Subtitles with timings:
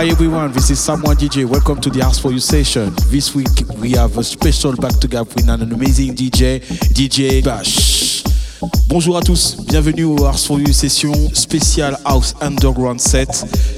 [0.00, 1.44] Hi everyone, this is Someone DJ.
[1.44, 2.90] Welcome to the House for You session.
[3.10, 6.60] This week we have a special back to back with an amazing DJ,
[6.94, 8.24] DJ Bash.
[8.88, 13.28] Bonjour à tous, bienvenue au House for You session spéciale House Underground 7.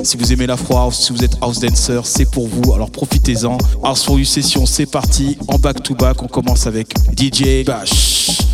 [0.05, 3.59] Si vous aimez l'Afro House, si vous êtes House Dancer, c'est pour vous, alors profitez-en.
[3.83, 8.52] House for You session, c'est parti, en back to back, on commence avec DJ Bash.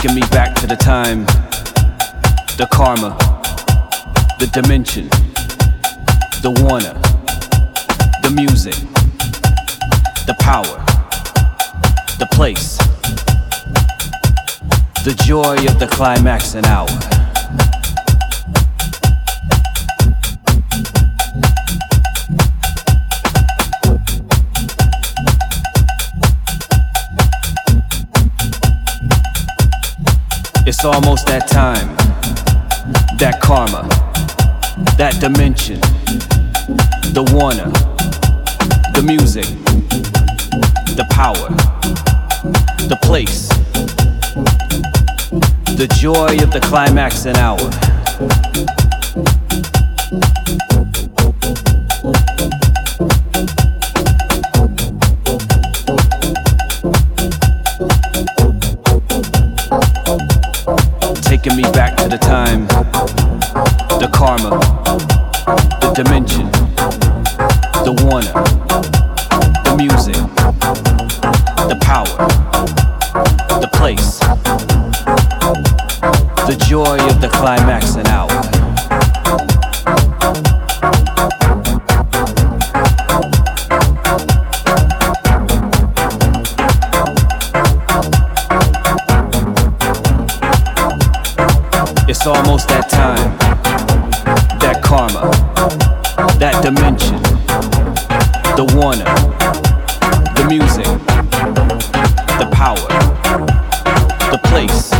[0.00, 1.24] taking me back to the time,
[2.56, 3.16] the karma,
[4.38, 5.08] the dimension,
[6.40, 6.94] the wanna,
[8.22, 8.74] the music,
[10.26, 10.62] the power,
[12.20, 12.78] the place,
[15.04, 16.86] the joy of the climax and hour.
[30.68, 31.96] It's almost that time,
[33.16, 33.88] that karma,
[34.98, 35.80] that dimension,
[37.14, 37.70] the warner,
[38.92, 39.46] the music,
[40.94, 41.48] the power,
[42.86, 43.48] the place,
[45.78, 47.87] the joy of the climax and hour.
[61.48, 62.66] Taking me back to the time,
[63.98, 64.50] the karma,
[65.80, 66.50] the dimension,
[67.86, 68.32] the Warner,
[69.64, 70.14] the music,
[71.68, 72.04] the power,
[73.62, 74.18] the place,
[76.44, 78.07] the joy of the climax and
[92.28, 93.38] almost that time,
[94.60, 95.30] that karma,
[96.38, 97.16] that dimension,
[98.56, 99.04] the Warner,
[100.34, 100.84] the music,
[102.38, 102.76] the power,
[104.30, 104.90] the place,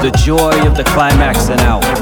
[0.00, 1.99] the joy of the climax and hour.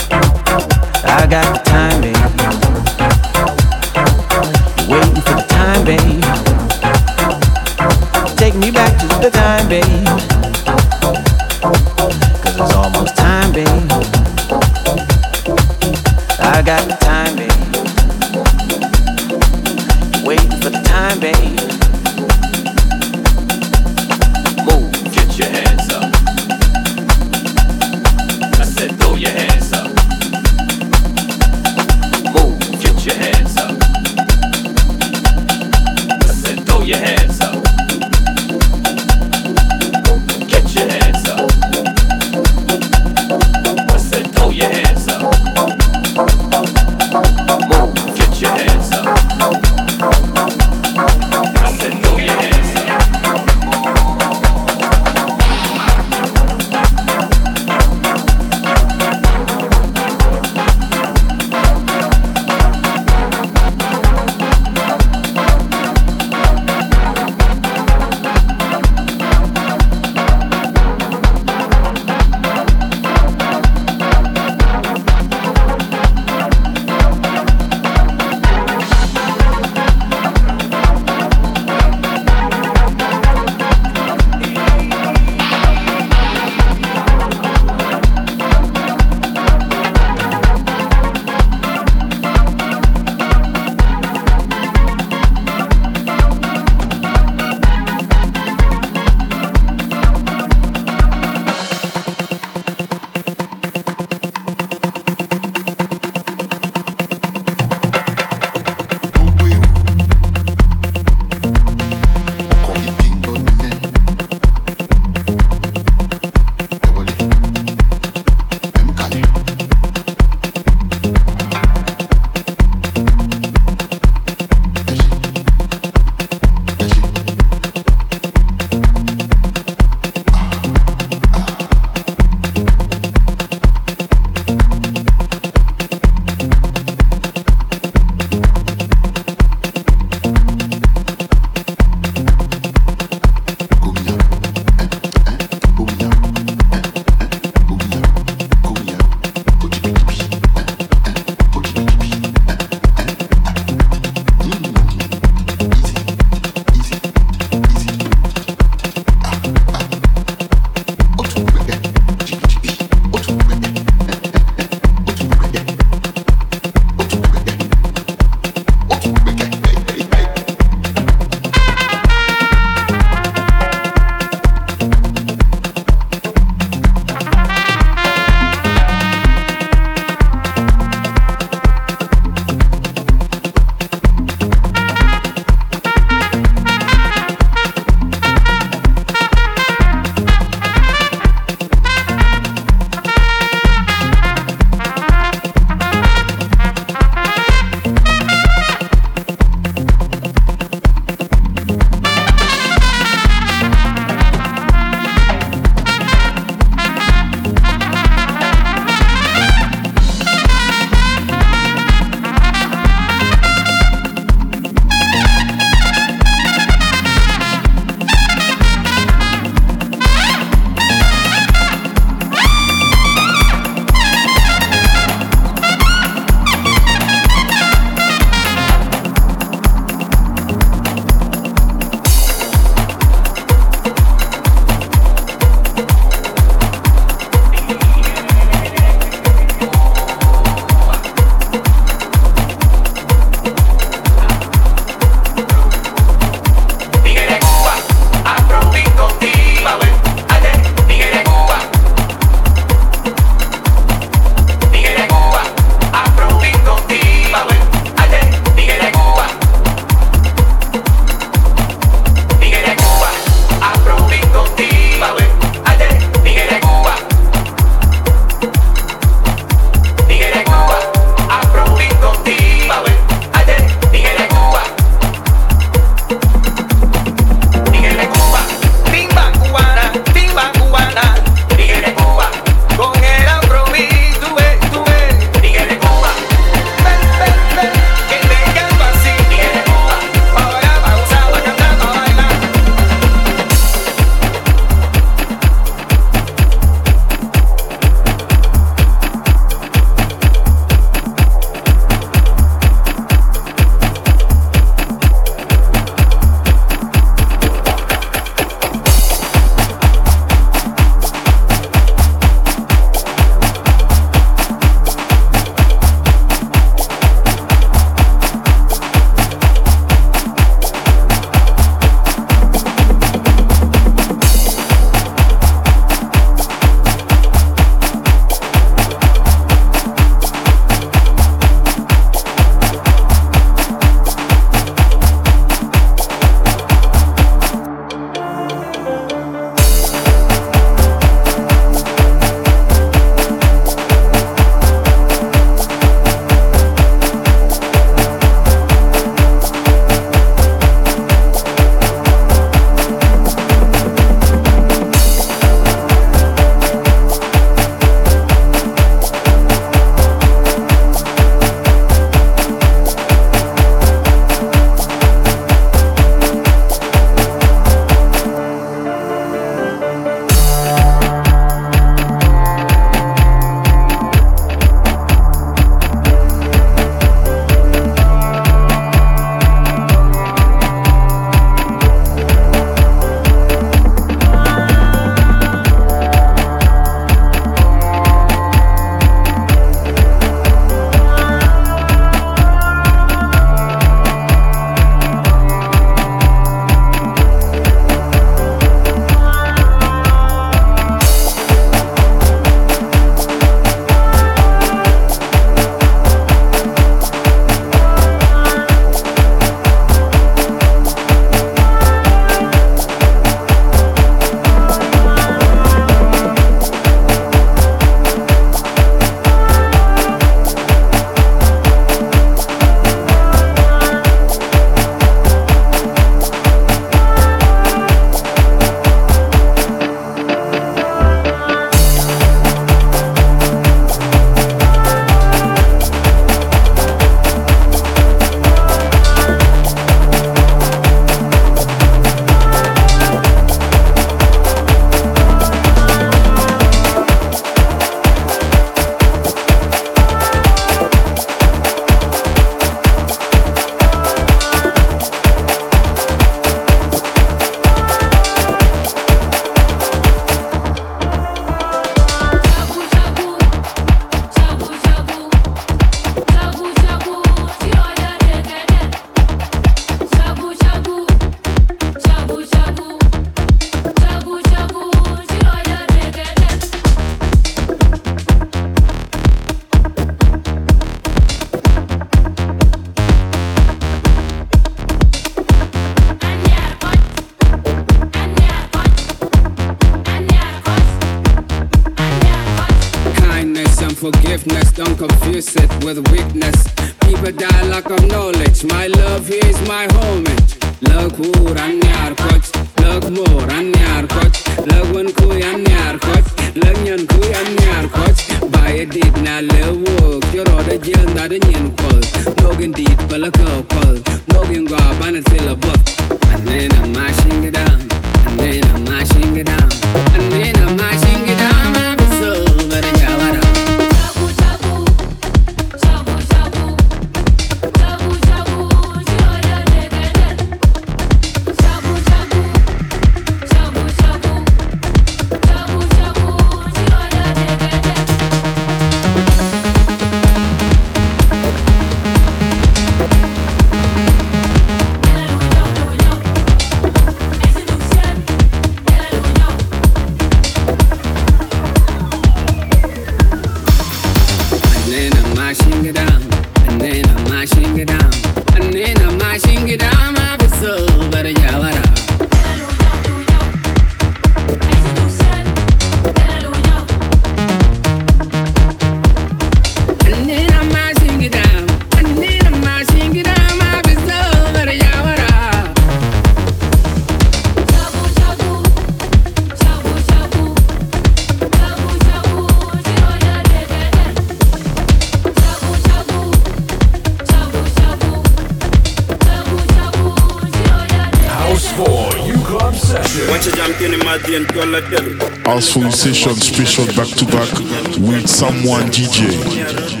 [594.61, 597.51] House session special back to back
[597.97, 600.00] with someone DJ.